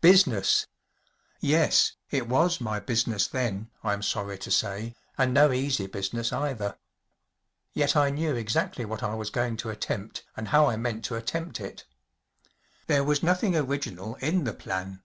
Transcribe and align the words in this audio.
Business! 0.00 0.68
Yes‚ÄĒit 1.40 2.28
was 2.28 2.60
my 2.60 2.78
business 2.78 3.26
then, 3.26 3.70
Tm 3.82 4.04
sorry 4.04 4.38
to 4.38 4.48
say, 4.52 4.94
and 5.18 5.34
no 5.34 5.50
easy 5.50 5.88
business 5.88 6.32
either. 6.32 6.78
Yet 7.72 7.96
I 7.96 8.10
knew 8.10 8.36
exactly 8.36 8.84
what 8.84 9.02
I 9.02 9.16
was 9.16 9.30
going 9.30 9.56
to 9.56 9.70
attempt 9.70 10.24
and 10.36 10.46
how 10.54 10.66
I 10.66 10.76
meant 10.76 11.04
to 11.06 11.16
attempt 11.16 11.58
it. 11.60 11.84
There 12.86 13.02
was 13.02 13.20
nothing 13.24 13.56
original 13.56 14.14
in 14.20 14.44
the 14.44 14.54
plan. 14.54 15.02